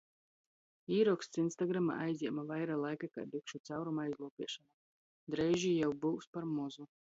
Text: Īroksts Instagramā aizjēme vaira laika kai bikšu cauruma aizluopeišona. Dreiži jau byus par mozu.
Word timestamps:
Īroksts 0.95 1.41
Instagramā 1.43 1.97
aizjēme 2.05 2.45
vaira 2.53 2.79
laika 2.85 3.11
kai 3.19 3.27
bikšu 3.35 3.63
cauruma 3.71 4.07
aizluopeišona. 4.07 4.69
Dreiži 5.37 5.77
jau 5.85 5.95
byus 6.07 6.33
par 6.35 6.53
mozu. 6.59 6.91